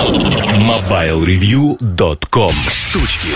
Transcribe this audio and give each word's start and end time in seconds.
MobileReview.com 0.00 2.54
Штучки 2.70 3.28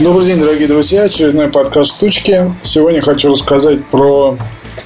Добрый 0.00 0.24
день, 0.24 0.40
дорогие 0.40 0.66
друзья. 0.66 1.02
Очередной 1.02 1.48
подкаст 1.48 1.94
«Штучки». 1.94 2.54
Сегодня 2.62 3.02
хочу 3.02 3.30
рассказать 3.30 3.84
про, 3.84 4.38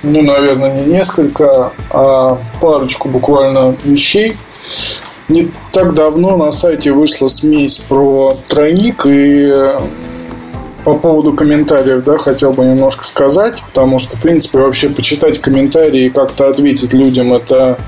ну, 0.02 0.22
наверное, 0.22 0.80
не 0.80 0.86
несколько, 0.90 1.72
а 1.90 2.36
парочку 2.60 3.08
буквально 3.08 3.76
вещей. 3.84 4.36
Не 5.28 5.52
так 5.70 5.94
давно 5.94 6.36
на 6.36 6.50
сайте 6.50 6.90
вышла 6.90 7.28
смесь 7.28 7.78
про 7.78 8.36
тройник 8.48 9.06
и 9.06 9.52
по 10.84 10.94
поводу 10.94 11.32
комментариев, 11.32 12.02
да, 12.02 12.18
хотел 12.18 12.52
бы 12.52 12.64
немножко 12.64 13.04
сказать, 13.04 13.62
потому 13.68 14.00
что, 14.00 14.16
в 14.16 14.20
принципе, 14.20 14.58
вообще 14.58 14.88
почитать 14.88 15.38
комментарии 15.38 16.06
и 16.06 16.10
как-то 16.10 16.48
ответить 16.48 16.92
людям 16.92 17.32
это 17.32 17.78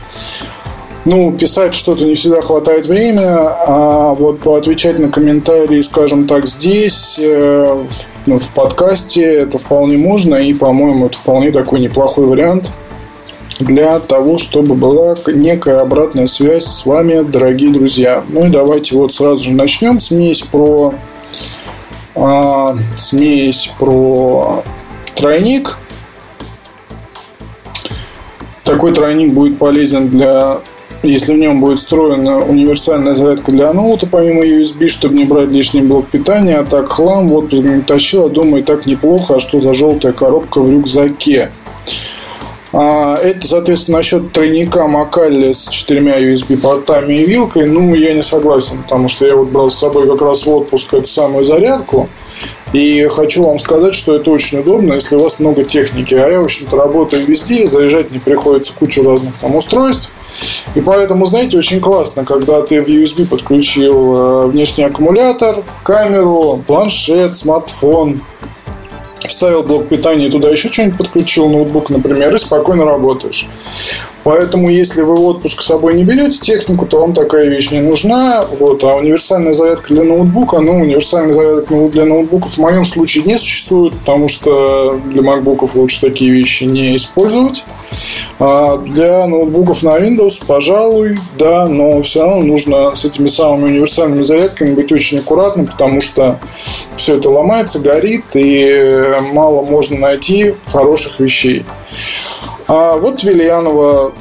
ну, 1.05 1.33
писать 1.33 1.75
что-то 1.75 2.05
не 2.05 2.15
всегда 2.15 2.41
хватает 2.41 2.87
времени, 2.87 3.25
а 3.25 4.15
вот 4.15 4.41
поотвечать 4.41 4.99
на 4.99 5.09
комментарии, 5.11 5.81
скажем 5.81 6.27
так, 6.27 6.47
здесь, 6.47 7.19
э, 7.23 7.85
в, 7.89 8.11
ну, 8.27 8.39
в 8.39 8.53
подкасте, 8.53 9.23
это 9.23 9.59
вполне 9.59 9.99
можно, 9.99 10.37
и, 10.37 10.55
по-моему, 10.55 11.07
это 11.07 11.19
вполне 11.19 11.51
такой 11.53 11.81
неплохой 11.81 12.27
вариант 12.27 12.71
для 13.61 14.01
того, 14.01 14.37
чтобы 14.37 14.75
была 14.75 15.15
некая 15.27 15.81
обратная 15.81 16.27
связь 16.27 16.65
с 16.65 16.87
вами, 16.87 17.23
дорогие 17.23 17.71
друзья. 17.71 18.25
Ну 18.29 18.47
и 18.47 18.51
давайте 18.51 18.97
вот 18.97 19.13
сразу 19.13 19.45
же 19.45 19.53
начнем. 19.53 20.01
Смесь 20.01 20.43
про 20.43 20.95
а, 22.17 22.77
смесь 22.99 23.73
про 23.79 24.63
тройник. 25.15 25.79
Такой 28.65 28.93
тройник 28.93 29.33
будет 29.33 29.59
полезен 29.59 30.09
для 30.09 30.61
если 31.05 31.35
в 31.35 31.39
нем 31.39 31.61
будет 31.61 31.79
встроена 31.79 32.39
универсальная 32.39 33.15
зарядка 33.15 33.53
для 33.53 33.73
ноута, 33.73 34.07
помимо 34.07 34.45
USB, 34.45 34.89
чтобы 34.89 35.15
не 35.15 35.25
брать 35.25 35.53
лишний 35.53 35.83
блок 35.83 36.07
питания, 36.09 36.57
а 36.57 36.65
так 36.65 36.91
хлам 36.91 37.29
в 37.29 37.35
отпуск 37.35 37.63
не 37.63 37.83
тащил, 37.83 38.27
а 38.27 38.29
думаю, 38.29 38.65
так 38.65 38.87
неплохо, 38.87 39.37
а 39.37 39.41
что 39.41 39.61
за 39.61 39.75
желтая 39.75 40.13
коробка 40.13 40.61
в 40.61 40.71
рюкзаке. 40.71 41.51
А, 42.77 43.17
это, 43.17 43.47
соответственно, 43.47 43.99
насчет 43.99 44.33
тройника 44.33 44.89
Макалли 44.89 45.53
с 45.53 45.69
четырьмя 45.69 46.21
USB-портами 46.21 47.15
и 47.15 47.25
вилкой. 47.25 47.67
Ну, 47.67 47.95
я 47.95 48.15
не 48.15 48.23
согласен, 48.23 48.83
потому 48.83 49.09
что 49.09 49.27
я 49.27 49.37
вот 49.37 49.51
брал 49.51 49.71
с 49.71 49.79
собой 49.79 50.09
как 50.09 50.21
раз 50.23 50.45
в 50.45 50.51
отпуск 50.51 50.93
эту 50.93 51.07
самую 51.07 51.45
зарядку. 51.45 52.09
И 52.73 53.07
хочу 53.13 53.45
вам 53.45 53.61
сказать, 53.61 53.95
что 53.95 54.17
это 54.17 54.29
очень 54.33 54.59
удобно, 54.59 54.95
если 54.95 55.15
у 55.15 55.21
вас 55.21 55.39
много 55.39 55.63
техники. 55.63 56.17
А 56.17 56.29
я, 56.29 56.41
в 56.41 56.45
общем-то, 56.45 56.77
работаю 56.77 57.25
везде, 57.25 57.65
заряжать 57.69 58.11
не 58.11 58.19
приходится 58.19 58.73
кучу 58.77 59.05
разных 59.05 59.35
там 59.41 59.55
устройств. 59.55 60.13
И 60.75 60.81
поэтому, 60.81 61.27
знаете, 61.27 61.59
очень 61.59 61.81
классно, 61.81 62.25
когда 62.25 62.63
ты 62.63 62.83
в 62.83 62.89
USB 62.89 63.29
подключил 63.29 64.45
э, 64.45 64.47
внешний 64.49 64.85
аккумулятор, 64.85 65.63
камеру, 65.83 66.63
планшет, 66.67 67.35
смартфон, 67.35 68.21
вставил 69.27 69.63
блок 69.63 69.89
питания 69.89 70.31
туда 70.31 70.51
еще 70.51 70.71
что-нибудь 70.71 70.99
подключил, 70.99 71.49
ноутбук, 71.49 71.91
например, 71.91 72.35
и 72.35 72.39
спокойно 72.39 72.85
работаешь. 72.85 73.49
Поэтому, 74.25 74.71
если 74.71 75.03
вы 75.03 75.19
отпуск 75.19 75.61
с 75.61 75.67
собой 75.67 75.95
не 75.95 76.03
берете 76.03 76.39
технику, 76.41 76.87
то 76.87 77.01
вам 77.01 77.13
такая 77.13 77.49
вещь 77.49 77.71
не 77.71 77.81
нужна. 77.81 78.47
Вот. 78.59 78.83
А 78.83 78.97
универсальная 78.97 79.53
зарядка 79.53 79.93
для 79.93 80.03
ноутбука, 80.03 80.61
ну, 80.61 80.81
универсальная 80.81 81.35
зарядка 81.35 81.89
для 81.89 82.07
ноутбуков 82.07 82.53
в 82.53 82.59
моем 82.59 82.85
случае 82.87 83.25
не 83.25 83.39
существует, 83.39 83.93
потому 83.93 84.29
что 84.29 84.99
для 85.05 85.23
макбуков 85.23 85.77
лучше 85.77 86.01
такие 86.01 86.31
вещи 86.31 86.65
не 86.65 86.97
использовать. 86.97 87.65
А 88.39 88.79
для 88.79 89.27
ноутбуков 89.27 89.83
на 89.83 89.99
Windows, 89.99 90.43
пожалуй, 90.47 91.19
да, 91.39 91.69
но 91.69 92.01
все 92.01 92.23
равно 92.23 92.43
нужно 92.43 92.95
с 92.95 93.05
этими 93.05 93.29
самыми 93.29 93.65
универсальными 93.65 94.23
зарядками 94.23 94.75
быть 94.75 94.91
очень 94.91 95.19
аккуратным, 95.19 95.67
потому 95.67 96.01
что 96.01 96.41
все 96.97 97.17
это 97.17 97.29
ломается, 97.29 97.79
горит, 97.79 98.25
и 98.35 99.15
мало 99.33 99.65
можно 99.65 99.99
найти 99.99 100.55
хороших 100.67 101.21
вещей. 101.21 101.65
А 102.67 102.97
вот 102.97 103.23
Вильянова 103.23 104.13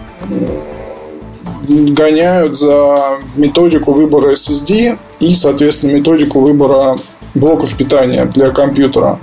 гоняют 1.68 2.58
за 2.58 3.20
методику 3.36 3.94
выбора 3.94 4.32
SSD 4.32 4.98
и, 5.20 5.34
соответственно, 5.34 5.92
методику 5.94 6.40
выбора 6.40 6.98
блоков 7.34 7.76
питания 7.78 8.26
для 8.26 8.50
компьютера. 8.50 9.20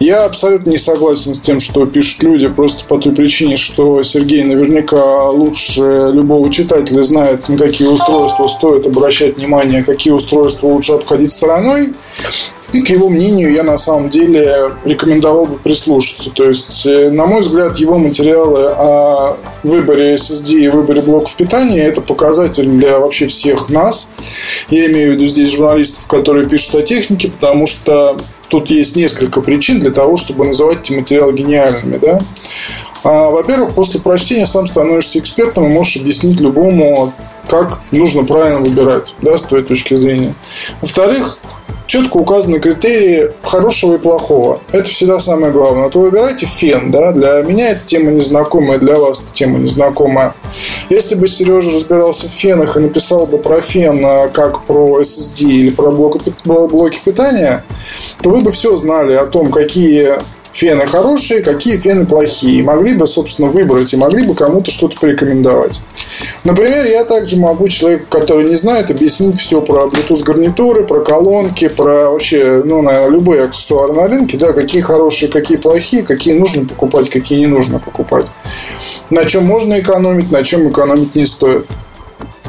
Я 0.00 0.24
абсолютно 0.24 0.70
не 0.70 0.78
согласен 0.78 1.34
с 1.34 1.40
тем, 1.40 1.60
что 1.60 1.84
пишут 1.84 2.22
люди, 2.22 2.48
просто 2.48 2.86
по 2.86 2.96
той 2.96 3.12
причине, 3.12 3.58
что 3.58 4.02
Сергей 4.02 4.42
наверняка 4.42 5.28
лучше 5.28 6.10
любого 6.10 6.50
читателя 6.50 7.02
знает, 7.02 7.46
на 7.50 7.58
какие 7.58 7.86
устройства 7.86 8.46
стоит 8.46 8.86
обращать 8.86 9.36
внимание, 9.36 9.84
какие 9.84 10.14
устройства 10.14 10.68
лучше 10.68 10.92
обходить 10.92 11.30
стороной. 11.30 11.92
И 12.72 12.80
к 12.80 12.88
его 12.88 13.10
мнению 13.10 13.52
я 13.52 13.62
на 13.62 13.76
самом 13.76 14.08
деле 14.08 14.70
рекомендовал 14.84 15.44
бы 15.46 15.58
прислушаться. 15.58 16.30
То 16.30 16.44
есть, 16.44 16.86
э, 16.86 17.10
на 17.10 17.26
мой 17.26 17.40
взгляд, 17.40 17.76
его 17.76 17.98
материалы 17.98 18.68
о 18.68 19.36
выборе 19.64 20.14
SSD 20.14 20.60
и 20.60 20.68
выборе 20.68 21.02
блоков 21.02 21.36
питания 21.36 21.82
это 21.82 22.00
показатель 22.00 22.66
для 22.66 23.00
вообще 23.00 23.26
всех 23.26 23.68
нас. 23.68 24.08
Я 24.70 24.86
имею 24.86 25.10
в 25.10 25.14
виду 25.16 25.24
здесь 25.24 25.50
журналистов, 25.50 26.06
которые 26.06 26.48
пишут 26.48 26.76
о 26.76 26.82
технике, 26.82 27.30
потому 27.32 27.66
что 27.66 28.16
тут 28.50 28.68
есть 28.70 28.96
несколько 28.96 29.40
причин 29.40 29.78
для 29.78 29.90
того, 29.90 30.16
чтобы 30.16 30.44
называть 30.44 30.80
эти 30.80 30.92
материалы 30.92 31.32
гениальными. 31.32 31.98
Да? 31.98 32.20
А, 33.02 33.30
во-первых, 33.30 33.74
после 33.74 34.00
прочтения 34.00 34.46
сам 34.46 34.66
становишься 34.66 35.18
экспертом 35.18 35.66
и 35.66 35.68
можешь 35.68 35.96
объяснить 35.96 36.40
любому, 36.40 37.12
как 37.48 37.80
нужно 37.90 38.24
правильно 38.24 38.60
выбирать, 38.60 39.14
да, 39.22 39.36
с 39.36 39.42
твоей 39.42 39.64
точки 39.64 39.94
зрения. 39.94 40.34
Во-вторых, 40.80 41.38
четко 41.90 42.18
указаны 42.18 42.60
критерии 42.60 43.30
хорошего 43.42 43.94
и 43.94 43.98
плохого. 43.98 44.60
Это 44.70 44.88
всегда 44.88 45.18
самое 45.18 45.52
главное. 45.52 45.84
Вот 45.84 45.96
вы 45.96 46.02
выбираете 46.02 46.46
фен, 46.46 46.92
да, 46.92 47.10
для 47.10 47.42
меня 47.42 47.70
эта 47.70 47.84
тема 47.84 48.12
незнакомая, 48.12 48.78
для 48.78 48.96
вас 48.96 49.24
эта 49.24 49.32
тема 49.32 49.58
незнакомая. 49.58 50.32
Если 50.88 51.16
бы 51.16 51.26
Сережа 51.26 51.72
разбирался 51.72 52.28
в 52.28 52.30
фенах 52.30 52.76
и 52.76 52.80
написал 52.80 53.26
бы 53.26 53.38
про 53.38 53.60
фен 53.60 54.00
а, 54.06 54.28
как 54.28 54.62
про 54.62 55.00
SSD 55.00 55.42
или 55.46 55.70
про 55.70 55.90
блоки 55.90 57.00
питания, 57.04 57.64
то 58.22 58.30
вы 58.30 58.40
бы 58.40 58.52
все 58.52 58.76
знали 58.76 59.14
о 59.14 59.26
том, 59.26 59.50
какие 59.50 60.20
фены 60.60 60.86
хорошие, 60.86 61.40
какие 61.42 61.78
фены 61.78 62.04
плохие. 62.04 62.62
Могли 62.62 62.94
бы, 62.94 63.06
собственно, 63.06 63.48
выбрать 63.48 63.94
и 63.94 63.96
могли 63.96 64.26
бы 64.26 64.34
кому-то 64.34 64.70
что-то 64.70 64.98
порекомендовать. 65.00 65.80
Например, 66.44 66.84
я 66.84 67.04
также 67.04 67.38
могу 67.38 67.68
человеку, 67.68 68.04
который 68.10 68.44
не 68.44 68.54
знает, 68.54 68.90
объяснить 68.90 69.38
все 69.38 69.62
про 69.62 69.86
Bluetooth 69.86 70.22
гарнитуры, 70.22 70.84
про 70.84 71.00
колонки, 71.00 71.68
про 71.68 72.10
вообще, 72.10 72.62
ну, 72.62 72.82
наверное, 72.82 73.10
любые 73.10 73.42
аксессуары 73.44 73.94
на 73.94 74.06
рынке, 74.06 74.36
да, 74.36 74.52
какие 74.52 74.82
хорошие, 74.82 75.30
какие 75.30 75.56
плохие, 75.56 76.02
какие 76.02 76.34
нужно 76.34 76.66
покупать, 76.66 77.08
какие 77.08 77.38
не 77.38 77.46
нужно 77.46 77.78
покупать. 77.78 78.26
На 79.08 79.24
чем 79.24 79.46
можно 79.46 79.80
экономить, 79.80 80.30
на 80.30 80.44
чем 80.44 80.68
экономить 80.68 81.14
не 81.14 81.24
стоит. 81.24 81.66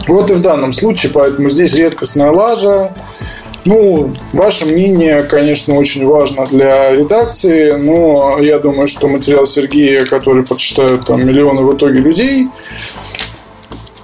Вот 0.07 0.31
и 0.31 0.33
в 0.33 0.41
данном 0.41 0.73
случае, 0.73 1.13
поэтому 1.13 1.49
здесь 1.49 1.73
редкостная 1.75 2.31
лажа, 2.31 2.91
ну, 3.65 4.13
ваше 4.33 4.65
мнение, 4.65 5.23
конечно, 5.23 5.75
очень 5.75 6.05
важно 6.05 6.45
для 6.47 6.95
редакции, 6.95 7.71
но 7.71 8.39
я 8.39 8.59
думаю, 8.59 8.87
что 8.87 9.07
материал 9.07 9.45
Сергея, 9.45 10.05
который 10.05 10.43
прочитают 10.43 11.05
там 11.05 11.25
миллионы 11.25 11.61
в 11.61 11.75
итоге 11.75 11.99
людей, 11.99 12.47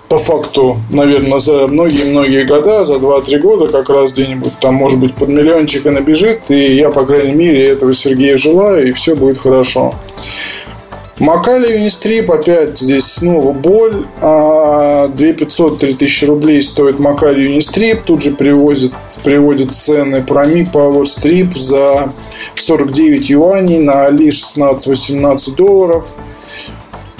по 0.09 0.17
факту, 0.17 0.77
наверное, 0.89 1.39
за 1.39 1.67
многие-многие 1.67 2.45
года, 2.45 2.85
за 2.85 2.95
2-3 2.95 3.39
года 3.39 3.67
как 3.67 3.89
раз 3.89 4.13
где-нибудь 4.13 4.59
там, 4.59 4.75
может 4.75 4.99
быть, 4.99 5.13
под 5.15 5.29
миллиончик 5.29 5.85
и 5.85 5.89
набежит, 5.89 6.49
и 6.49 6.75
я, 6.75 6.91
по 6.91 7.05
крайней 7.05 7.33
мере, 7.33 7.67
этого 7.67 7.93
Сергея 7.93 8.37
желаю, 8.37 8.87
и 8.87 8.91
все 8.91 9.15
будет 9.15 9.37
хорошо. 9.37 9.95
Макали 11.19 11.73
Юнистрип, 11.73 12.29
опять 12.29 12.77
здесь 12.77 13.05
снова 13.05 13.51
боль. 13.51 14.05
2500-3000 14.21 14.21
а, 14.21 16.27
рублей 16.27 16.61
стоит 16.61 16.99
Макали 16.99 17.41
Юнистрип. 17.41 18.03
Тут 18.03 18.21
же 18.21 18.31
привозит, 18.31 18.93
приводит 19.23 19.73
цены 19.73 20.23
про 20.23 20.45
Mi 20.45 20.69
Power 20.71 21.03
Strip 21.03 21.57
за 21.57 22.11
49 22.55 23.29
юаней 23.29 23.79
на 23.79 24.05
Али 24.05 24.29
16-18 24.29 25.55
долларов. 25.55 26.15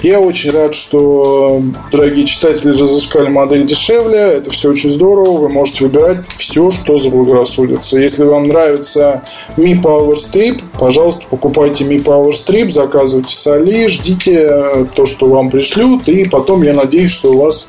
Я 0.00 0.20
очень 0.20 0.52
рад, 0.52 0.76
что 0.76 1.60
дорогие 1.90 2.24
читатели 2.24 2.70
разыскали 2.70 3.28
модель 3.28 3.66
дешевле. 3.66 4.18
Это 4.18 4.48
все 4.50 4.70
очень 4.70 4.90
здорово. 4.90 5.38
Вы 5.38 5.48
можете 5.48 5.84
выбирать 5.84 6.24
все, 6.24 6.70
что 6.70 6.98
заблагорассудится. 6.98 7.98
Если 7.98 8.22
вам 8.22 8.46
нравится 8.46 9.22
Mi 9.56 9.74
Power 9.74 10.12
Strip, 10.12 10.62
пожалуйста, 10.78 11.24
покупайте 11.28 11.82
Mi 11.82 12.00
Power 12.00 12.30
Strip, 12.30 12.70
заказывайте 12.70 13.34
с 13.34 13.44
Али, 13.48 13.88
ждите 13.88 14.86
то, 14.94 15.04
что 15.04 15.26
вам 15.26 15.50
пришлют. 15.50 16.08
И 16.08 16.28
потом 16.28 16.62
я 16.62 16.74
надеюсь, 16.74 17.10
что 17.10 17.32
у 17.32 17.40
вас 17.40 17.68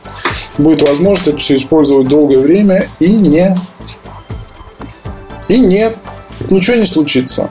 будет 0.59 0.87
возможность 0.87 1.29
это 1.29 1.37
все 1.39 1.55
использовать 1.55 2.07
долгое 2.07 2.37
время 2.37 2.89
и 2.99 3.09
не... 3.09 3.55
И 5.49 5.59
нет, 5.59 5.97
ничего 6.49 6.77
не 6.77 6.85
случится. 6.85 7.49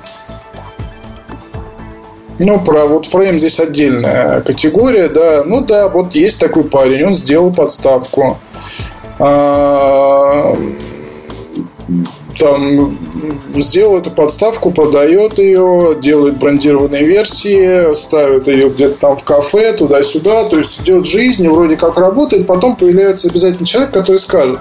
Ну, 2.39 2.61
про 2.61 2.87
вот 2.87 3.07
фрейм 3.07 3.39
здесь 3.39 3.59
отдельная 3.59 4.41
категория, 4.43 5.09
да. 5.09 5.43
Ну 5.45 5.61
да, 5.61 5.89
вот 5.89 6.15
есть 6.15 6.41
такой 6.41 6.65
парень, 6.65 7.07
он 7.07 7.15
сделал 7.15 7.53
подставку. 7.53 8.39
а, 9.19 10.57
там 12.39 12.97
сделал 13.57 13.99
эту 13.99 14.13
подставку, 14.13 14.71
продает 14.71 15.39
ее, 15.39 15.97
делает 16.01 16.39
брендированные 16.39 17.05
версии, 17.05 17.93
ставит 17.95 18.47
ее 18.47 18.69
где-то 18.69 18.95
там 19.01 19.17
в 19.17 19.25
кафе, 19.25 19.73
туда-сюда, 19.73 20.45
то 20.45 20.57
есть 20.57 20.81
идет 20.83 21.05
жизнь, 21.05 21.49
вроде 21.49 21.77
как 21.77 21.99
работает, 21.99 22.47
потом 22.47 22.77
появляется 22.77 23.29
обязательно 23.29 23.67
человек, 23.67 23.91
который 23.91 24.19
скажет, 24.19 24.61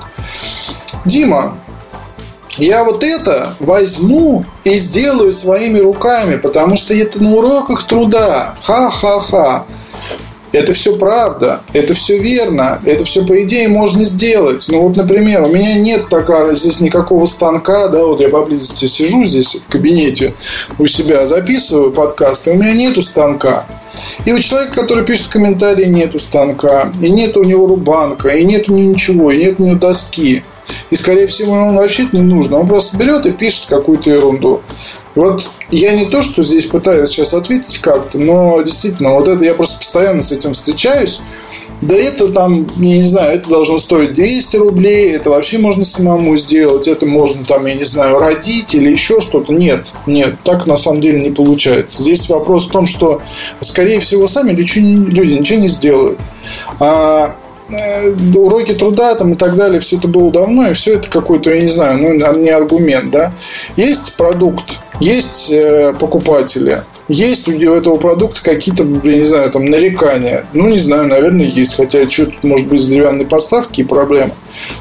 Дима, 1.05 1.55
я 2.57 2.83
вот 2.83 3.03
это 3.03 3.55
возьму 3.59 4.43
и 4.63 4.77
сделаю 4.77 5.31
своими 5.31 5.79
руками, 5.79 6.37
потому 6.37 6.75
что 6.75 6.93
это 6.93 7.21
на 7.21 7.33
уроках 7.35 7.83
труда. 7.83 8.55
Ха-ха-ха. 8.61 9.65
Это 10.53 10.73
все 10.73 10.95
правда, 10.95 11.61
это 11.73 11.93
все 11.93 12.17
верно, 12.17 12.81
это 12.85 13.03
все 13.03 13.25
по 13.25 13.43
идее 13.43 13.67
можно 13.67 14.05
сделать. 14.05 14.65
Ну 14.69 14.81
вот, 14.81 14.95
например, 14.95 15.43
у 15.43 15.49
меня 15.49 15.75
нет 15.75 16.07
такого 16.07 16.53
здесь 16.53 16.79
никакого 16.79 17.25
станка, 17.25 17.89
да, 17.89 18.05
вот 18.05 18.21
я 18.21 18.29
поблизости 18.29 18.85
сижу 18.85 19.25
здесь 19.25 19.55
в 19.55 19.67
кабинете 19.69 20.33
у 20.79 20.87
себя, 20.87 21.27
записываю 21.27 21.91
подкасты, 21.91 22.51
у 22.51 22.55
меня 22.55 22.71
нету 22.71 23.01
станка. 23.01 23.65
И 24.25 24.31
у 24.31 24.39
человека, 24.39 24.81
который 24.81 25.03
пишет 25.03 25.27
комментарии, 25.27 25.85
нету 25.85 26.17
станка, 26.17 26.91
и 27.01 27.09
нет 27.09 27.35
у 27.35 27.43
него 27.43 27.67
рубанка, 27.67 28.29
и 28.29 28.45
нет 28.45 28.69
у 28.69 28.73
него 28.73 28.91
ничего, 28.91 29.31
и 29.31 29.43
нет 29.43 29.55
у 29.59 29.63
него 29.63 29.75
доски. 29.75 30.43
И, 30.89 30.95
скорее 30.95 31.27
всего, 31.27 31.55
ему 31.55 31.75
вообще 31.75 32.07
не 32.11 32.21
нужно. 32.21 32.59
Он 32.59 32.67
просто 32.67 32.97
берет 32.97 33.25
и 33.25 33.31
пишет 33.31 33.65
какую-то 33.67 34.09
ерунду. 34.09 34.61
Вот 35.15 35.49
я 35.71 35.93
не 35.93 36.05
то, 36.05 36.21
что 36.21 36.43
здесь 36.43 36.67
пытаюсь 36.67 37.09
сейчас 37.09 37.33
ответить 37.33 37.79
как-то, 37.79 38.19
но 38.19 38.61
действительно, 38.61 39.15
вот 39.15 39.27
это 39.27 39.43
я 39.43 39.53
просто 39.53 39.79
постоянно 39.79 40.21
с 40.21 40.31
этим 40.31 40.53
встречаюсь. 40.53 41.21
Да 41.81 41.95
это 41.95 42.29
там, 42.29 42.67
я 42.77 42.97
не 42.97 43.03
знаю, 43.03 43.37
это 43.37 43.49
должно 43.49 43.77
стоить 43.77 44.13
200 44.13 44.57
рублей, 44.57 45.11
это 45.11 45.29
вообще 45.29 45.59
можно 45.59 45.85
самому 45.85 46.35
сделать, 46.35 46.87
это 46.87 47.05
можно 47.05 47.45
там, 47.45 47.67
я 47.67 47.75
не 47.75 47.83
знаю, 47.83 48.17
родить 48.17 48.73
или 48.73 48.91
еще 48.91 49.19
что-то. 49.19 49.53
Нет, 49.53 49.93
нет, 50.07 50.35
так 50.43 50.65
на 50.65 50.75
самом 50.75 51.01
деле 51.01 51.21
не 51.21 51.29
получается. 51.29 52.01
Здесь 52.01 52.27
вопрос 52.29 52.65
в 52.65 52.71
том, 52.71 52.87
что, 52.87 53.21
скорее 53.61 53.99
всего, 53.99 54.25
сами 54.25 54.51
люди 54.51 55.33
ничего 55.33 55.59
не 55.59 55.67
сделают. 55.67 56.19
А 56.79 57.35
уроки 58.35 58.73
труда 58.73 59.15
там 59.15 59.33
и 59.33 59.35
так 59.35 59.55
далее, 59.55 59.79
все 59.79 59.97
это 59.97 60.07
было 60.07 60.31
давно, 60.31 60.69
и 60.69 60.73
все 60.73 60.95
это 60.95 61.09
какой-то, 61.09 61.53
я 61.53 61.61
не 61.61 61.67
знаю, 61.67 61.97
ну, 61.97 62.13
не 62.13 62.49
аргумент, 62.49 63.11
да. 63.11 63.33
Есть 63.75 64.15
продукт, 64.15 64.79
есть 64.99 65.51
э, 65.51 65.93
покупатели, 65.99 66.83
есть 67.07 67.47
у 67.47 67.51
этого 67.51 67.97
продукта 67.97 68.43
какие-то, 68.43 68.83
я 69.03 69.17
не 69.17 69.23
знаю, 69.23 69.49
там 69.49 69.65
нарекания. 69.65 70.45
Ну, 70.51 70.67
не 70.67 70.77
знаю, 70.77 71.07
наверное, 71.07 71.45
есть. 71.45 71.75
Хотя, 71.75 72.09
что 72.09 72.25
тут 72.25 72.43
может 72.43 72.67
быть 72.67 72.81
с 72.81 72.87
деревянной 72.87 73.25
подставки 73.25 73.81
и 73.81 73.85
проблемы. 73.85 74.33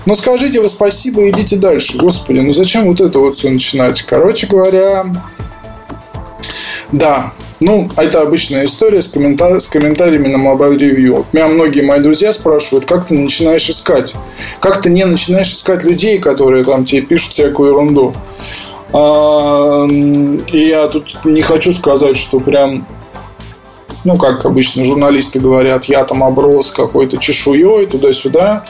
Но 0.06 0.14
скажите 0.14 0.60
вы 0.60 0.68
спасибо 0.68 1.22
и 1.22 1.30
идите 1.30 1.56
дальше. 1.56 1.96
Господи, 1.98 2.40
ну 2.40 2.50
зачем 2.50 2.86
вот 2.86 3.00
это 3.00 3.20
вот 3.20 3.36
все 3.36 3.50
начинать? 3.50 4.02
Короче 4.02 4.48
говоря, 4.48 5.06
да, 6.90 7.32
ну, 7.58 7.88
это 7.96 8.20
обычная 8.20 8.64
история 8.66 9.00
с, 9.00 9.08
комментар- 9.08 9.60
с 9.60 9.66
комментариями 9.66 10.28
на 10.28 10.36
Mobile 10.36 10.78
Review. 10.78 11.24
Меня 11.32 11.48
многие 11.48 11.80
мои 11.80 12.00
друзья 12.00 12.32
спрашивают, 12.32 12.84
как 12.84 13.06
ты 13.06 13.14
начинаешь 13.14 13.68
искать? 13.70 14.14
Как 14.60 14.82
ты 14.82 14.90
не 14.90 15.04
начинаешь 15.04 15.52
искать 15.52 15.84
людей, 15.84 16.18
которые 16.18 16.64
там 16.64 16.84
тебе 16.84 17.02
пишут 17.02 17.32
всякую 17.32 17.70
ерунду? 17.70 18.14
А, 18.92 19.86
и 19.86 20.58
я 20.58 20.86
тут 20.88 21.24
не 21.24 21.42
хочу 21.42 21.72
сказать, 21.72 22.16
что 22.16 22.40
прям 22.40 22.86
ну, 24.04 24.16
как 24.16 24.44
обычно 24.46 24.84
журналисты 24.84 25.40
говорят, 25.40 25.86
я 25.86 26.04
там 26.04 26.22
оброс 26.22 26.70
какой-то 26.70 27.16
чешуей 27.16 27.86
туда-сюда. 27.86 28.64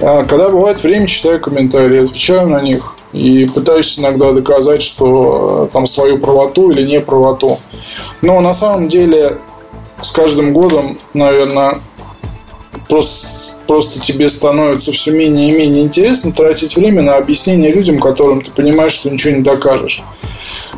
А, 0.00 0.24
когда 0.24 0.48
бывает 0.48 0.82
время, 0.82 1.06
читаю 1.06 1.40
комментарии, 1.40 2.02
отвечаю 2.02 2.48
на 2.48 2.60
них 2.60 2.96
и 3.12 3.46
пытаюсь 3.46 3.98
иногда 3.98 4.32
доказать, 4.32 4.82
что 4.82 5.68
э, 5.68 5.72
там 5.72 5.86
свою 5.86 6.18
правоту 6.18 6.70
или 6.70 6.86
не 6.86 7.00
правоту. 7.00 7.58
Но 8.22 8.40
на 8.40 8.52
самом 8.52 8.88
деле 8.88 9.38
с 10.00 10.12
каждым 10.12 10.52
годом, 10.52 10.98
наверное, 11.12 11.80
просто, 12.88 13.26
просто 13.70 14.00
тебе 14.00 14.28
становится 14.28 14.90
все 14.90 15.12
менее 15.12 15.48
и 15.48 15.52
менее 15.52 15.84
интересно 15.84 16.32
тратить 16.32 16.74
время 16.74 17.02
на 17.02 17.14
объяснение 17.14 17.70
людям, 17.70 18.00
которым 18.00 18.40
ты 18.40 18.50
понимаешь, 18.50 18.94
что 18.94 19.10
ничего 19.10 19.36
не 19.36 19.42
докажешь. 19.42 20.02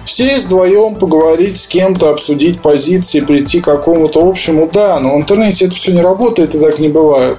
Сесть 0.04 0.44
вдвоем, 0.44 0.96
поговорить 0.96 1.56
с 1.56 1.66
кем-то, 1.66 2.10
обсудить 2.10 2.60
позиции, 2.60 3.20
прийти 3.20 3.60
к 3.62 3.64
какому-то 3.64 4.20
общему, 4.28 4.68
да, 4.70 5.00
но 5.00 5.14
в 5.14 5.16
интернете 5.18 5.64
это 5.64 5.74
все 5.74 5.92
не 5.92 6.02
работает 6.02 6.54
и 6.54 6.58
так 6.58 6.78
не 6.80 6.88
бывает. 6.88 7.38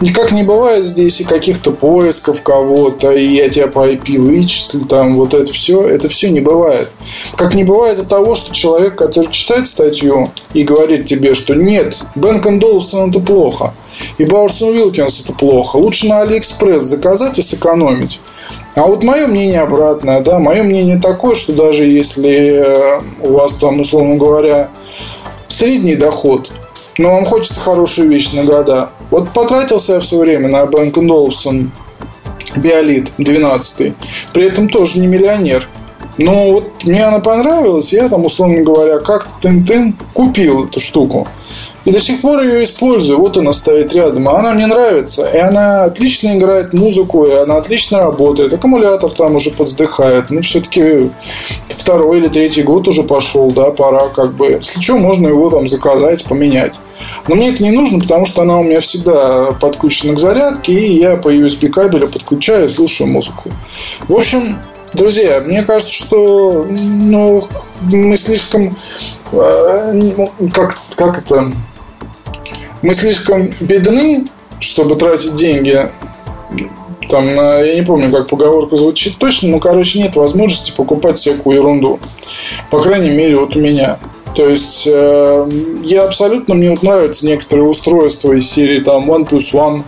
Никак 0.00 0.32
не 0.32 0.44
бывает 0.44 0.86
здесь 0.86 1.20
и 1.20 1.24
каких-то 1.24 1.72
поисков 1.72 2.42
кого-то, 2.42 3.12
и 3.12 3.26
я 3.26 3.50
тебя 3.50 3.66
по 3.66 3.86
IP 3.86 4.18
вычислю, 4.18 4.86
там 4.86 5.16
вот 5.16 5.34
это 5.34 5.52
все, 5.52 5.86
это 5.86 6.08
все 6.08 6.30
не 6.30 6.40
бывает. 6.40 6.88
Как 7.36 7.54
не 7.54 7.64
бывает 7.64 7.98
и 7.98 8.06
того, 8.06 8.34
что 8.34 8.54
человек, 8.54 8.94
который 8.94 9.30
читает 9.30 9.68
статью 9.68 10.30
и 10.54 10.62
говорит 10.62 11.04
тебе, 11.04 11.34
что 11.34 11.54
нет, 11.54 12.02
Bang & 12.14 12.60
Olufsen 12.60 13.10
это 13.10 13.20
плохо, 13.20 13.74
и 14.18 14.24
Bowers & 14.24 14.70
Wilkins 14.70 15.24
это 15.24 15.32
плохо, 15.32 15.76
лучше 15.76 16.06
на 16.08 16.22
Алиэкспресс 16.22 16.82
заказать 16.82 17.38
и 17.38 17.42
сэкономить. 17.42 18.20
А 18.74 18.86
вот 18.86 19.02
мое 19.02 19.26
мнение 19.26 19.60
обратное, 19.60 20.20
да, 20.20 20.38
мое 20.38 20.62
мнение 20.62 21.00
такое, 21.00 21.34
что 21.34 21.52
даже 21.52 21.84
если 21.84 22.30
э, 22.30 23.00
у 23.22 23.32
вас 23.32 23.54
там, 23.54 23.80
условно 23.80 24.16
говоря, 24.16 24.68
средний 25.48 25.96
доход, 25.96 26.50
но 26.98 27.12
вам 27.12 27.24
хочется 27.24 27.60
хорошую 27.60 28.10
вещь 28.10 28.32
на 28.32 28.44
года. 28.44 28.90
Вот 29.10 29.30
потратился 29.30 29.94
я 29.94 30.00
все 30.00 30.18
время 30.18 30.48
на 30.48 30.64
Bang & 30.64 30.92
Olufsen 30.92 31.68
Биолит 32.56 33.12
12 33.18 33.94
При 34.32 34.46
этом 34.46 34.68
тоже 34.68 35.00
не 35.00 35.06
миллионер. 35.06 35.68
Но 36.18 36.52
вот 36.52 36.84
мне 36.84 37.04
она 37.04 37.20
понравилась, 37.20 37.92
я 37.92 38.08
там, 38.08 38.24
условно 38.24 38.62
говоря, 38.62 39.00
как 39.00 39.28
тын-тын 39.42 39.94
купил 40.14 40.64
эту 40.64 40.80
штуку. 40.80 41.28
И 41.86 41.92
до 41.92 42.00
сих 42.00 42.20
пор 42.20 42.42
ее 42.42 42.64
использую. 42.64 43.18
Вот 43.20 43.38
она 43.38 43.52
стоит 43.52 43.94
рядом. 43.94 44.28
Она 44.28 44.52
мне 44.52 44.66
нравится. 44.66 45.30
И 45.30 45.38
она 45.38 45.84
отлично 45.84 46.36
играет 46.36 46.72
музыку, 46.72 47.24
и 47.24 47.32
она 47.32 47.56
отлично 47.56 48.00
работает. 48.00 48.52
Аккумулятор 48.52 49.10
там 49.12 49.36
уже 49.36 49.50
подздыхает. 49.52 50.28
Ну, 50.28 50.42
все-таки 50.42 51.10
второй 51.68 52.18
или 52.18 52.26
третий 52.26 52.62
год 52.62 52.88
уже 52.88 53.04
пошел, 53.04 53.52
да, 53.52 53.70
пора 53.70 54.08
как 54.08 54.32
бы. 54.34 54.46
Если 54.48 54.80
что, 54.80 54.98
можно 54.98 55.28
его 55.28 55.48
там 55.48 55.68
заказать, 55.68 56.24
поменять. 56.24 56.80
Но 57.28 57.36
мне 57.36 57.50
это 57.50 57.62
не 57.62 57.70
нужно, 57.70 58.00
потому 58.00 58.24
что 58.24 58.42
она 58.42 58.58
у 58.58 58.64
меня 58.64 58.80
всегда 58.80 59.52
подключена 59.52 60.14
к 60.14 60.18
зарядке, 60.18 60.72
и 60.72 60.98
я 60.98 61.16
по 61.16 61.32
USB 61.32 61.68
кабелю 61.68 62.08
подключаю 62.08 62.64
и 62.64 62.68
слушаю 62.68 63.08
музыку. 63.08 63.50
В 64.08 64.14
общем, 64.14 64.58
Друзья, 64.92 65.42
мне 65.44 65.62
кажется, 65.62 65.92
что 65.92 66.64
ну, 66.70 67.42
мы 67.92 68.16
слишком 68.16 68.74
э, 69.32 70.12
как, 70.54 70.78
как 70.94 71.18
это 71.18 71.52
мы 72.82 72.94
слишком 72.94 73.54
бедны, 73.60 74.26
чтобы 74.60 74.96
тратить 74.96 75.34
деньги 75.34 75.88
там, 77.08 77.34
на, 77.34 77.60
я 77.60 77.74
не 77.74 77.82
помню, 77.82 78.10
как 78.10 78.28
поговорка 78.28 78.76
звучит 78.76 79.16
точно, 79.18 79.50
но, 79.50 79.58
короче, 79.58 80.00
нет 80.00 80.16
возможности 80.16 80.72
покупать 80.76 81.16
всякую 81.16 81.58
ерунду. 81.58 82.00
По 82.70 82.80
крайней 82.80 83.10
мере, 83.10 83.38
вот 83.38 83.56
у 83.56 83.60
меня. 83.60 83.98
То 84.34 84.48
есть, 84.48 84.86
э, 84.86 85.50
я 85.84 86.04
абсолютно, 86.04 86.54
мне 86.54 86.70
вот 86.70 86.82
нравятся 86.82 87.26
некоторые 87.26 87.66
устройства 87.66 88.32
из 88.32 88.50
серии 88.50 88.80
там 88.80 89.10
OnePlus 89.10 89.52
One, 89.52 89.82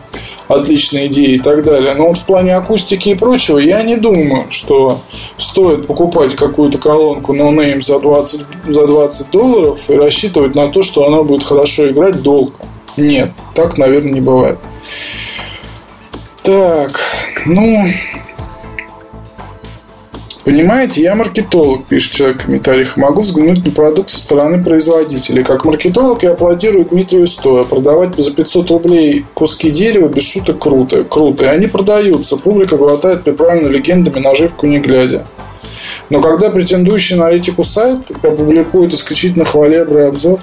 отличные 0.49 1.09
идеи 1.09 1.35
и 1.35 1.39
так 1.39 1.65
далее. 1.65 1.95
Но 1.95 2.09
вот 2.09 2.19
в 2.19 2.25
плане 2.25 2.57
акустики 2.57 3.11
и 3.11 3.15
прочего, 3.15 3.59
я 3.59 3.83
не 3.83 3.97
думаю, 3.97 4.47
что 4.49 5.03
стоит 5.37 5.87
покупать 5.87 6.35
какую-то 6.35 6.79
колонку 6.79 7.35
No 7.35 7.51
Name 7.51 7.83
за 7.83 8.01
20, 8.01 8.41
за 8.69 8.87
20 8.87 9.31
долларов 9.31 9.91
и 9.91 9.95
рассчитывать 9.97 10.55
на 10.55 10.69
то, 10.69 10.83
что 10.83 11.07
она 11.07 11.23
будет 11.23 11.43
хорошо 11.43 11.89
играть 11.89 12.23
долго. 12.23 12.53
Нет, 12.99 13.31
так, 13.55 13.79
наверное, 13.79 14.13
не 14.13 14.21
бывает. 14.21 14.59
Так, 16.43 17.01
ну, 17.47 17.85
Понимаете, 20.49 21.03
я 21.03 21.15
маркетолог, 21.15 21.85
пишет 21.85 22.15
человек 22.15 22.41
в 22.41 22.47
комментариях. 22.47 22.97
Могу 22.97 23.21
взглянуть 23.21 23.67
на 23.67 23.71
продукт 23.71 24.09
со 24.09 24.19
стороны 24.19 24.65
производителей. 24.65 25.45
Как 25.45 25.67
маркетолог 25.67 26.23
я 26.23 26.31
аплодирую 26.31 26.87
Дмитрию 26.87 27.27
Стоя. 27.27 27.65
Продавать 27.65 28.17
за 28.17 28.33
500 28.33 28.71
рублей 28.71 29.27
куски 29.35 29.71
дерева 29.71 30.09
без 30.09 30.27
шуток 30.27 30.59
круто. 30.59 31.05
Круто. 31.05 31.45
И 31.45 31.49
они 31.49 31.67
продаются. 31.67 32.39
Публика 32.39 32.79
глотает 32.79 33.25
приправленную 33.25 33.75
легендами 33.75 34.21
наживку 34.21 34.67
не 34.67 34.79
глядя. 34.79 35.27
Но 36.09 36.23
когда 36.23 36.49
претендующий 36.49 37.17
на 37.17 37.27
аналитику 37.27 37.63
сайт 37.63 38.11
опубликует 38.23 38.95
исключительно 38.95 39.45
хвалебный 39.45 40.09
обзор, 40.09 40.41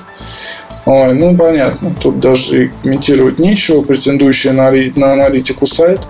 Ой, 0.86 1.14
ну 1.14 1.36
понятно. 1.36 1.92
Тут 2.00 2.20
даже 2.20 2.72
комментировать 2.84 3.40
нечего. 3.40 3.82
Претендующий 3.82 4.52
на, 4.52 4.72
на 4.96 5.14
аналитику 5.14 5.66
сайт. 5.66 6.08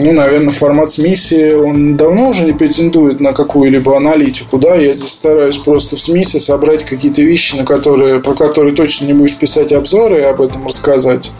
Ну, 0.00 0.12
наверное, 0.12 0.50
формат 0.50 0.90
с 0.90 0.98
миссии, 0.98 1.54
он 1.54 1.96
давно 1.96 2.28
уже 2.28 2.44
не 2.44 2.52
претендует 2.52 3.18
на 3.18 3.32
какую-либо 3.32 3.96
аналитику, 3.96 4.56
да, 4.56 4.76
я 4.76 4.92
здесь 4.92 5.12
стараюсь 5.12 5.58
просто 5.58 5.96
в 5.96 5.98
смисе 5.98 6.38
собрать 6.38 6.84
какие-то 6.84 7.22
вещи, 7.22 7.56
на 7.56 7.64
которые, 7.64 8.20
про 8.20 8.34
которые 8.34 8.76
точно 8.76 9.06
не 9.06 9.12
будешь 9.12 9.36
писать 9.36 9.72
обзоры 9.72 10.20
и 10.20 10.22
об 10.22 10.40
этом 10.40 10.64
рассказать. 10.68 11.32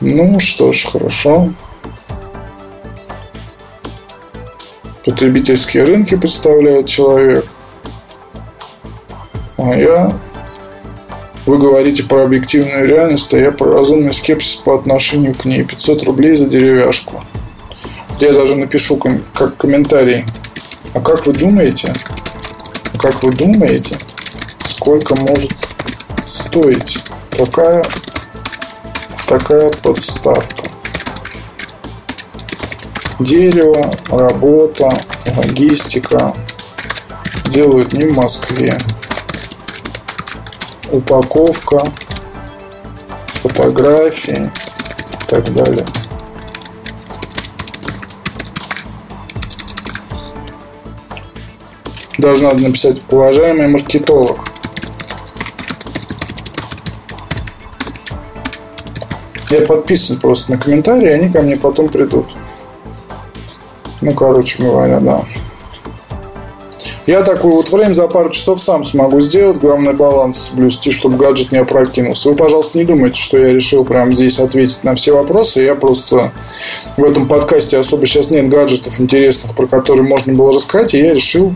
Ну 0.00 0.38
что 0.38 0.70
ж, 0.70 0.84
хорошо. 0.84 1.48
Потребительские 5.04 5.82
рынки 5.82 6.16
представляет 6.16 6.86
человек. 6.86 7.44
А 9.56 9.74
я... 9.74 10.12
Вы 11.48 11.56
говорите 11.56 12.02
про 12.02 12.24
объективную 12.24 12.86
реальность, 12.86 13.32
а 13.32 13.38
я 13.38 13.50
про 13.50 13.72
разумный 13.72 14.12
скепсис 14.12 14.56
по 14.56 14.74
отношению 14.74 15.34
к 15.34 15.46
ней. 15.46 15.64
500 15.64 16.02
рублей 16.02 16.36
за 16.36 16.44
деревяшку. 16.44 17.24
Я 18.20 18.32
даже 18.32 18.54
напишу 18.54 18.98
ком- 18.98 19.22
как 19.32 19.56
комментарий. 19.56 20.26
А 20.92 21.00
как 21.00 21.26
вы 21.26 21.32
думаете, 21.32 21.90
как 22.98 23.22
вы 23.22 23.32
думаете, 23.32 23.96
сколько 24.66 25.14
может 25.16 25.50
стоить 26.26 26.98
такая, 27.30 27.82
такая 29.26 29.70
подставка? 29.82 30.64
Дерево, 33.20 33.90
работа, 34.10 34.90
логистика 35.34 36.36
делают 37.46 37.94
не 37.94 38.04
в 38.04 38.18
Москве. 38.18 38.76
Упаковка, 40.92 41.80
фотографии 43.26 44.44
и 44.44 45.28
так 45.28 45.52
далее. 45.52 45.84
Даже 52.18 52.44
надо 52.44 52.62
написать 52.62 52.98
уважаемый 53.10 53.68
маркетолог. 53.68 54.38
Я 59.50 59.66
подписан 59.66 60.18
просто 60.18 60.52
на 60.52 60.58
комментарии, 60.58 61.08
они 61.08 61.30
ко 61.30 61.42
мне 61.42 61.56
потом 61.56 61.88
придут. 61.88 62.26
Ну, 64.00 64.12
короче 64.14 64.62
говоря, 64.62 65.00
да. 65.00 65.24
Я 67.08 67.22
такой 67.22 67.52
вот 67.52 67.70
время 67.70 67.94
за 67.94 68.06
пару 68.06 68.28
часов 68.28 68.60
сам 68.60 68.84
смогу 68.84 69.18
сделать. 69.22 69.56
Главное 69.56 69.94
баланс 69.94 70.50
соблюсти, 70.50 70.90
чтобы 70.90 71.16
гаджет 71.16 71.52
не 71.52 71.56
опрокинулся. 71.56 72.28
Вы, 72.28 72.36
пожалуйста, 72.36 72.76
не 72.76 72.84
думайте, 72.84 73.18
что 73.18 73.38
я 73.38 73.54
решил 73.54 73.82
прямо 73.82 74.14
здесь 74.14 74.38
ответить 74.38 74.84
на 74.84 74.94
все 74.94 75.16
вопросы. 75.16 75.62
Я 75.62 75.74
просто 75.74 76.32
в 76.98 77.04
этом 77.04 77.26
подкасте 77.26 77.78
особо 77.78 78.04
сейчас 78.04 78.30
нет 78.30 78.50
гаджетов 78.50 79.00
интересных, 79.00 79.56
про 79.56 79.66
которые 79.66 80.06
можно 80.06 80.34
было 80.34 80.52
рассказать. 80.52 80.92
И 80.92 80.98
я 80.98 81.14
решил 81.14 81.54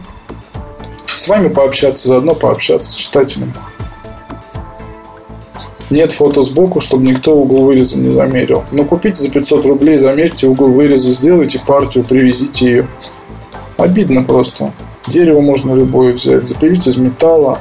с 1.04 1.28
вами 1.28 1.49
пообщаться, 1.49 2.09
заодно 2.09 2.35
пообщаться 2.35 2.90
с 2.90 2.97
читателем. 2.97 3.52
Нет 5.90 6.12
фото 6.12 6.40
сбоку, 6.40 6.80
чтобы 6.80 7.04
никто 7.04 7.37
угол 7.37 7.66
выреза 7.66 7.99
не 7.99 8.09
замерил. 8.09 8.64
Но 8.73 8.87
купите 8.87 9.21
за 9.21 9.30
500 9.30 9.66
рублей, 9.66 9.99
замерьте 9.99 10.47
угол 10.47 10.68
выреза, 10.68 11.11
сделайте 11.11 11.59
партию, 11.59 12.06
привезите 12.06 12.64
ее. 12.64 12.88
Обидно 13.76 14.23
просто. 14.23 14.73
Дерево 15.06 15.40
можно 15.40 15.75
любое 15.75 16.12
взять, 16.12 16.47
запилить 16.47 16.87
из 16.87 16.97
металла. 16.97 17.61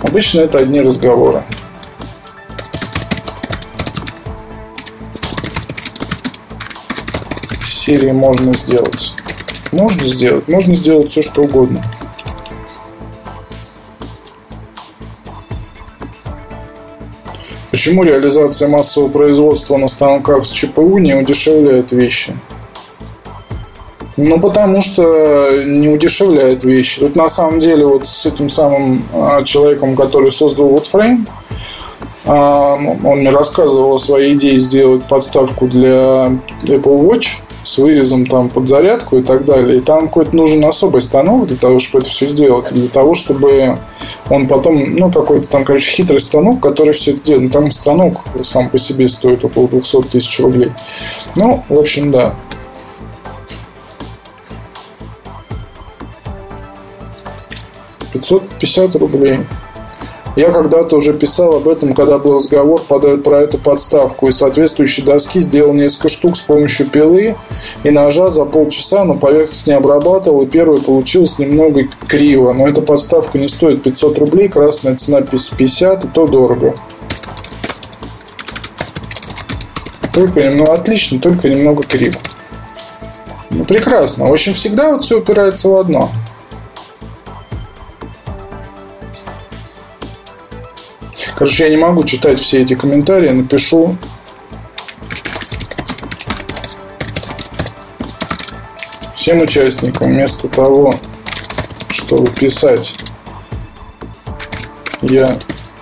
Обычно 0.00 0.40
это 0.40 0.58
одни 0.58 0.80
разговоры. 0.80 1.42
серии 7.82 8.12
можно 8.12 8.54
сделать? 8.54 9.12
Можно 9.72 10.04
сделать. 10.06 10.46
Можно 10.46 10.76
сделать 10.76 11.10
все, 11.10 11.22
что 11.22 11.42
угодно. 11.42 11.82
Почему 17.82 18.04
реализация 18.04 18.68
массового 18.68 19.08
производства 19.08 19.76
на 19.76 19.88
станках 19.88 20.46
с 20.46 20.52
ЧПУ 20.52 20.98
не 20.98 21.14
удешевляет 21.14 21.90
вещи? 21.90 22.32
Ну, 24.16 24.38
потому 24.38 24.80
что 24.80 25.64
не 25.64 25.88
удешевляет 25.88 26.62
вещи. 26.62 27.00
Тут 27.00 27.16
на 27.16 27.28
самом 27.28 27.58
деле 27.58 27.84
вот 27.84 28.06
с 28.06 28.24
этим 28.24 28.48
самым 28.48 29.02
а, 29.12 29.42
человеком, 29.42 29.96
который 29.96 30.30
создал 30.30 30.70
Woodframe, 30.70 31.26
а, 32.26 32.74
он 32.74 33.18
мне 33.18 33.30
рассказывал 33.30 33.94
о 33.94 33.98
своей 33.98 34.34
идее 34.34 34.60
сделать 34.60 35.02
подставку 35.08 35.66
для 35.66 36.30
Apple 36.62 37.04
Watch– 37.04 37.38
с 37.64 37.78
вырезом 37.78 38.26
там 38.26 38.48
под 38.48 38.68
зарядку 38.68 39.18
и 39.18 39.22
так 39.22 39.44
далее. 39.44 39.78
И 39.78 39.80
там 39.80 40.08
какой-то 40.08 40.34
нужен 40.34 40.64
особый 40.64 41.00
станок 41.00 41.46
для 41.48 41.56
того, 41.56 41.78
чтобы 41.78 42.02
это 42.02 42.10
все 42.10 42.26
сделать. 42.26 42.72
Для 42.72 42.88
того, 42.88 43.14
чтобы 43.14 43.76
он 44.28 44.48
потом, 44.48 44.96
ну, 44.96 45.10
какой-то 45.10 45.48
там, 45.48 45.64
короче, 45.64 45.90
хитрый 45.90 46.20
станок, 46.20 46.60
который 46.60 46.92
все 46.92 47.12
это 47.12 47.24
делает. 47.24 47.44
Ну, 47.44 47.50
там 47.50 47.70
станок 47.70 48.24
сам 48.42 48.68
по 48.68 48.78
себе 48.78 49.08
стоит 49.08 49.44
около 49.44 49.68
200 49.68 50.02
тысяч 50.02 50.40
рублей. 50.40 50.72
Ну, 51.36 51.62
в 51.68 51.78
общем, 51.78 52.10
да. 52.10 52.34
Пятьсот 58.12 58.46
пятьдесят 58.58 58.94
рублей. 58.96 59.40
Я 60.34 60.50
когда-то 60.50 60.96
уже 60.96 61.12
писал 61.12 61.56
об 61.56 61.68
этом, 61.68 61.92
когда 61.92 62.16
был 62.16 62.34
разговор 62.34 62.82
про 62.84 63.40
эту 63.40 63.58
подставку. 63.58 64.28
И 64.28 64.30
соответствующие 64.30 65.04
доски 65.04 65.40
сделал 65.40 65.74
несколько 65.74 66.08
штук 66.08 66.36
с 66.36 66.40
помощью 66.40 66.88
пилы 66.88 67.36
и 67.84 67.90
ножа 67.90 68.30
за 68.30 68.46
полчаса, 68.46 69.04
но 69.04 69.14
поверхность 69.14 69.66
не 69.66 69.74
обрабатывал. 69.74 70.42
И 70.42 70.46
первое 70.46 70.78
получилось 70.78 71.38
немного 71.38 71.84
криво. 72.06 72.54
Но 72.54 72.66
эта 72.66 72.80
подставка 72.80 73.38
не 73.38 73.48
стоит 73.48 73.82
500 73.82 74.18
рублей, 74.18 74.48
красная 74.48 74.96
цена 74.96 75.20
50, 75.20 76.04
и 76.04 76.08
то 76.08 76.26
дорого. 76.26 76.74
Только 80.14 80.42
немного 80.42 80.72
отлично, 80.72 81.18
только 81.18 81.50
немного 81.50 81.82
криво. 81.82 82.16
Ну, 83.50 83.64
прекрасно. 83.64 84.28
В 84.28 84.32
общем, 84.32 84.54
всегда 84.54 84.92
вот 84.92 85.04
все 85.04 85.18
упирается 85.18 85.68
в 85.68 85.76
одно– 85.76 86.10
Короче, 91.42 91.64
я 91.64 91.70
не 91.70 91.76
могу 91.76 92.04
читать 92.04 92.38
все 92.38 92.62
эти 92.62 92.76
комментарии, 92.76 93.30
напишу. 93.30 93.96
Всем 99.12 99.42
участникам 99.42 100.12
вместо 100.12 100.46
того, 100.46 100.94
чтобы 101.90 102.30
писать, 102.30 102.94
я 105.00 105.36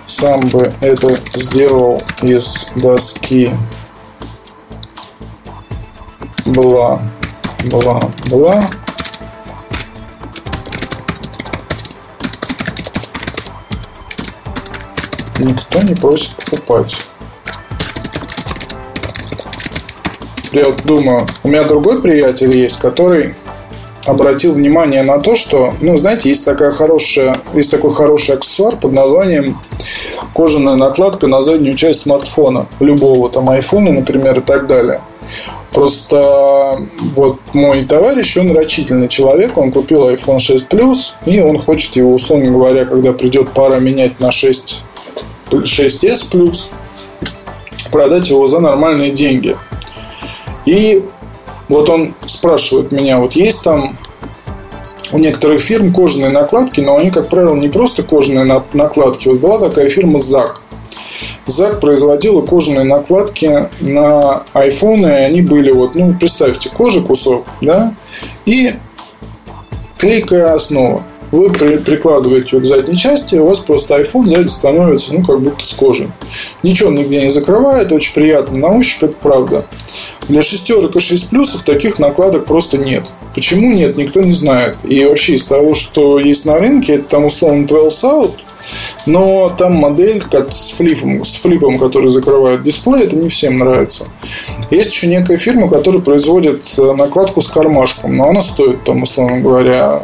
сам 0.07 0.39
бы 0.39 0.73
это 0.81 1.15
сделал 1.35 2.01
из 2.23 2.69
доски 2.77 3.51
бла 6.43 6.99
бла 7.69 7.99
бла 8.31 8.67
никто 15.41 15.81
не 15.81 15.95
просит 15.95 16.35
покупать. 16.35 17.05
Я 20.51 20.65
вот 20.65 20.83
думаю, 20.83 21.25
у 21.43 21.47
меня 21.47 21.63
другой 21.63 22.01
приятель 22.01 22.55
есть, 22.57 22.79
который 22.79 23.35
обратил 24.05 24.53
внимание 24.53 25.03
на 25.03 25.19
то, 25.19 25.35
что, 25.35 25.73
ну, 25.79 25.95
знаете, 25.95 26.29
есть 26.29 26.43
такая 26.43 26.71
хорошая, 26.71 27.35
есть 27.53 27.71
такой 27.71 27.93
хороший 27.93 28.35
аксессуар 28.35 28.75
под 28.75 28.93
названием 28.93 29.57
кожаная 30.33 30.75
накладка 30.75 31.27
на 31.27 31.43
заднюю 31.43 31.75
часть 31.75 32.01
смартфона, 32.01 32.67
любого 32.79 33.29
там 33.29 33.49
айфона, 33.49 33.91
например, 33.91 34.39
и 34.39 34.41
так 34.41 34.67
далее. 34.67 35.01
Просто 35.71 36.81
вот 37.13 37.39
мой 37.53 37.85
товарищ, 37.85 38.35
он 38.35 38.53
рачительный 38.53 39.07
человек, 39.07 39.57
он 39.57 39.71
купил 39.71 40.09
iPhone 40.09 40.39
6 40.39 40.67
Plus, 40.67 41.13
и 41.25 41.39
он 41.39 41.57
хочет 41.57 41.95
его, 41.95 42.13
условно 42.13 42.51
говоря, 42.51 42.83
когда 42.83 43.13
придет 43.13 43.51
пара 43.51 43.79
менять 43.79 44.19
на 44.19 44.31
6 44.31 44.83
6s 45.57 46.31
Plus, 46.31 46.67
продать 47.91 48.29
его 48.29 48.47
за 48.47 48.59
нормальные 48.59 49.11
деньги. 49.11 49.55
И 50.65 51.03
вот 51.69 51.89
он 51.89 52.13
спрашивает 52.25 52.91
меня, 52.91 53.19
вот 53.19 53.33
есть 53.33 53.63
там 53.63 53.95
у 55.11 55.17
некоторых 55.17 55.61
фирм 55.61 55.93
кожаные 55.93 56.29
накладки, 56.29 56.79
но 56.81 56.97
они, 56.97 57.11
как 57.11 57.29
правило, 57.29 57.55
не 57.55 57.69
просто 57.69 58.03
кожаные 58.03 58.63
накладки. 58.73 59.27
Вот 59.27 59.39
была 59.39 59.59
такая 59.59 59.89
фирма 59.89 60.19
ZAC. 60.19 60.57
ZAC 61.47 61.79
производила 61.79 62.41
кожаные 62.41 62.83
накладки 62.83 63.69
на 63.81 64.43
iPhone, 64.53 65.07
и 65.07 65.23
они 65.23 65.41
были 65.41 65.71
вот, 65.71 65.95
ну, 65.95 66.15
представьте, 66.17 66.69
кожа 66.69 67.01
кусок, 67.01 67.45
да, 67.61 67.93
и 68.45 68.73
клейкая 69.97 70.53
основа. 70.53 71.03
Вы 71.31 71.49
при, 71.49 71.77
прикладываете 71.77 72.59
к 72.59 72.65
задней 72.65 72.97
части, 72.97 73.35
у 73.35 73.45
вас 73.45 73.59
просто 73.59 73.99
iPhone 73.99 74.27
сзади 74.27 74.47
становится, 74.47 75.13
ну, 75.13 75.23
как 75.23 75.39
будто 75.39 75.65
с 75.65 75.73
кожи. 75.73 76.11
Ничего 76.63 76.91
нигде 76.91 77.21
не 77.21 77.29
закрывает, 77.29 77.91
очень 77.91 78.13
приятно 78.13 78.57
на 78.57 78.77
ощупь, 78.77 79.03
это 79.03 79.15
правда. 79.21 79.65
Для 80.27 80.41
шестерок 80.41 80.95
и 80.95 80.99
6 80.99 81.29
плюсов 81.29 81.63
таких 81.63 81.99
накладок 81.99 82.45
просто 82.45 82.77
нет. 82.77 83.11
Почему 83.33 83.71
нет, 83.71 83.97
никто 83.97 84.21
не 84.21 84.33
знает. 84.33 84.77
И 84.83 85.03
вообще 85.05 85.35
из 85.35 85.45
того, 85.45 85.73
что 85.73 86.19
есть 86.19 86.45
на 86.45 86.57
рынке, 86.57 86.95
это 86.95 87.03
там 87.05 87.25
условно 87.25 87.65
12 87.65 88.03
out, 88.03 88.33
но 89.05 89.49
там 89.57 89.73
модель 89.73 90.21
как 90.21 90.53
с 90.53 90.71
флипом, 90.71 91.23
с 91.23 91.35
флипом, 91.35 91.79
который 91.79 92.09
закрывает 92.09 92.63
дисплей, 92.63 93.03
это 93.03 93.15
не 93.15 93.29
всем 93.29 93.57
нравится. 93.57 94.07
Есть 94.69 94.93
еще 94.93 95.07
некая 95.07 95.37
фирма, 95.37 95.69
которая 95.69 96.01
производит 96.01 96.65
э, 96.77 96.93
накладку 96.93 97.41
с 97.41 97.47
кармашком, 97.47 98.15
но 98.17 98.29
она 98.29 98.41
стоит, 98.41 98.83
там, 98.83 99.03
условно 99.03 99.39
говоря, 99.39 100.03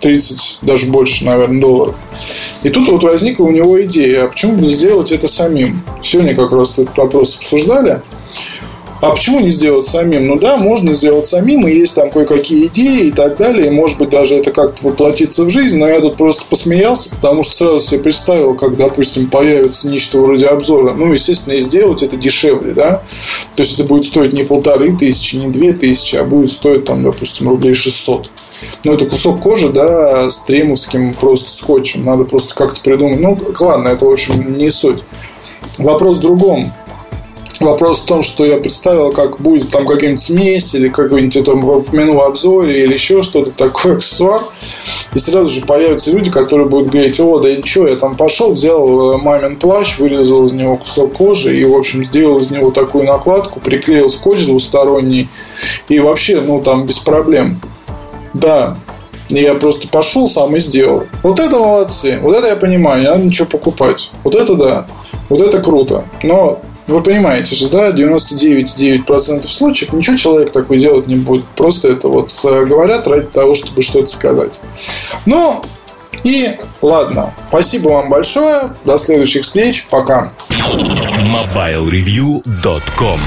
30, 0.00 0.58
даже 0.62 0.86
больше, 0.86 1.24
наверное, 1.24 1.60
долларов. 1.60 1.98
И 2.62 2.70
тут 2.70 2.88
вот 2.88 3.02
возникла 3.02 3.44
у 3.44 3.50
него 3.50 3.80
идея, 3.84 4.24
а 4.24 4.28
почему 4.28 4.56
бы 4.56 4.62
не 4.62 4.70
сделать 4.70 5.12
это 5.12 5.28
самим? 5.28 5.80
Сегодня 6.02 6.34
как 6.34 6.52
раз 6.52 6.78
этот 6.78 6.96
вопрос 6.96 7.38
обсуждали. 7.38 8.00
А 9.02 9.12
почему 9.12 9.40
не 9.40 9.50
сделать 9.50 9.86
самим? 9.86 10.26
Ну 10.26 10.36
да, 10.36 10.58
можно 10.58 10.92
сделать 10.92 11.26
самим, 11.26 11.66
и 11.66 11.72
есть 11.72 11.94
там 11.94 12.10
кое-какие 12.10 12.66
идеи 12.66 13.06
и 13.06 13.10
так 13.10 13.38
далее. 13.38 13.68
И 13.68 13.70
может 13.70 13.98
быть 13.98 14.10
даже 14.10 14.34
это 14.34 14.52
как-то 14.52 14.88
воплотиться 14.88 15.44
в 15.44 15.50
жизнь. 15.50 15.78
Но 15.78 15.88
я 15.88 16.00
тут 16.00 16.16
просто 16.16 16.44
посмеялся, 16.44 17.08
потому 17.08 17.42
что 17.42 17.54
сразу 17.54 17.80
себе 17.80 18.00
представил, 18.00 18.54
как, 18.54 18.76
допустим, 18.76 19.30
появится 19.30 19.88
нечто 19.88 20.18
вроде 20.18 20.46
обзора. 20.46 20.92
Ну, 20.92 21.10
естественно, 21.12 21.54
и 21.54 21.60
сделать 21.60 22.02
это 22.02 22.16
дешевле, 22.16 22.74
да. 22.74 23.02
То 23.56 23.62
есть 23.62 23.74
это 23.78 23.84
будет 23.84 24.04
стоить 24.04 24.34
не 24.34 24.42
полторы 24.42 24.94
тысячи, 24.94 25.36
не 25.36 25.48
две 25.48 25.72
тысячи, 25.72 26.16
а 26.16 26.24
будет 26.24 26.52
стоить 26.52 26.84
там, 26.84 27.02
допустим, 27.02 27.48
рублей 27.48 27.72
600. 27.72 28.28
Ну, 28.84 28.94
это 28.94 29.06
кусок 29.06 29.40
кожи, 29.40 29.68
да, 29.70 30.28
с 30.28 30.40
тремовским 30.44 31.14
просто 31.14 31.50
скотчем. 31.50 32.04
Надо 32.04 32.24
просто 32.24 32.54
как-то 32.54 32.80
придумать. 32.80 33.20
Ну, 33.20 33.38
ладно, 33.60 33.88
это, 33.88 34.04
в 34.04 34.10
общем, 34.10 34.56
не 34.56 34.70
суть. 34.70 35.02
Вопрос 35.78 36.18
в 36.18 36.20
другом. 36.20 36.72
Вопрос 37.60 38.00
в 38.00 38.06
том, 38.06 38.22
что 38.22 38.46
я 38.46 38.56
представил, 38.56 39.12
как 39.12 39.38
будет 39.38 39.68
там 39.68 39.84
какая-нибудь 39.84 40.22
смесь 40.22 40.74
или 40.74 40.88
какой-нибудь 40.88 41.36
это 41.36 41.52
упомянул 41.52 42.16
в 42.16 42.22
обзоре 42.22 42.84
или 42.84 42.94
еще 42.94 43.20
что-то 43.20 43.50
такое, 43.50 43.96
аксессуар. 43.96 44.44
И 45.14 45.18
сразу 45.18 45.48
же 45.48 45.66
появятся 45.66 46.10
люди, 46.10 46.30
которые 46.30 46.68
будут 46.68 46.88
говорить, 46.88 47.20
о, 47.20 47.38
да 47.38 47.54
ничего, 47.54 47.86
я 47.86 47.96
там 47.96 48.16
пошел, 48.16 48.52
взял 48.52 49.12
э, 49.12 49.18
мамин 49.18 49.56
плащ, 49.56 49.98
вырезал 49.98 50.46
из 50.46 50.54
него 50.54 50.76
кусок 50.76 51.12
кожи 51.12 51.54
и, 51.54 51.64
в 51.66 51.76
общем, 51.76 52.02
сделал 52.02 52.38
из 52.38 52.50
него 52.50 52.70
такую 52.70 53.04
накладку, 53.04 53.60
приклеил 53.60 54.08
скотч 54.08 54.46
двусторонний 54.46 55.28
и 55.88 55.98
вообще, 55.98 56.40
ну, 56.40 56.62
там 56.62 56.86
без 56.86 57.00
проблем. 57.00 57.60
Да, 58.34 58.76
я 59.28 59.54
просто 59.54 59.86
пошел 59.88 60.28
сам 60.28 60.56
и 60.56 60.60
сделал. 60.60 61.06
Вот 61.22 61.38
это 61.38 61.58
молодцы. 61.58 62.18
Вот 62.20 62.36
это 62.36 62.48
я 62.48 62.56
понимаю, 62.56 63.02
не 63.02 63.08
надо 63.08 63.22
ничего 63.22 63.46
покупать. 63.46 64.10
Вот 64.24 64.34
это 64.34 64.56
да. 64.56 64.86
Вот 65.28 65.40
это 65.40 65.62
круто. 65.62 66.04
Но 66.22 66.60
вы 66.86 67.02
понимаете 67.02 67.54
же, 67.54 67.68
да, 67.68 67.90
99,9% 67.90 69.46
случаев 69.46 69.92
ничего 69.92 70.16
человек 70.16 70.50
такой 70.50 70.78
делать 70.78 71.06
не 71.06 71.16
будет. 71.16 71.44
Просто 71.56 71.92
это 71.92 72.08
вот 72.08 72.32
э, 72.44 72.64
говорят 72.64 73.06
ради 73.06 73.26
того, 73.26 73.54
чтобы 73.54 73.82
что-то 73.82 74.08
сказать. 74.08 74.60
Ну, 75.24 75.62
и 76.24 76.58
ладно. 76.82 77.32
Спасибо 77.48 77.90
вам 77.90 78.10
большое. 78.10 78.74
До 78.84 78.98
следующих 78.98 79.42
встреч. 79.42 79.86
Пока. 79.88 80.32
MobileReview.com 80.48 83.20